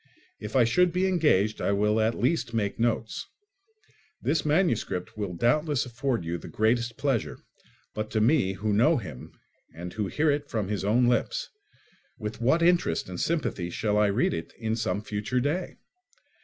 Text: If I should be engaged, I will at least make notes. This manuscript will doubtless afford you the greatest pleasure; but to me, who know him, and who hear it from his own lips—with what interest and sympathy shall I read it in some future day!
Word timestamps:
If 0.39 0.55
I 0.55 0.63
should 0.63 0.91
be 0.91 1.05
engaged, 1.05 1.61
I 1.61 1.73
will 1.73 1.99
at 2.01 2.15
least 2.17 2.55
make 2.55 2.79
notes. 2.79 3.27
This 4.19 4.43
manuscript 4.43 5.15
will 5.15 5.35
doubtless 5.35 5.85
afford 5.85 6.25
you 6.25 6.39
the 6.39 6.47
greatest 6.47 6.97
pleasure; 6.97 7.37
but 7.93 8.09
to 8.09 8.19
me, 8.19 8.53
who 8.53 8.73
know 8.73 8.97
him, 8.97 9.31
and 9.75 9.93
who 9.93 10.07
hear 10.07 10.31
it 10.31 10.49
from 10.49 10.69
his 10.69 10.83
own 10.83 11.05
lips—with 11.05 12.41
what 12.41 12.63
interest 12.63 13.09
and 13.09 13.19
sympathy 13.21 13.69
shall 13.69 13.95
I 13.99 14.07
read 14.07 14.33
it 14.33 14.53
in 14.57 14.75
some 14.75 15.03
future 15.03 15.39
day! 15.39 15.75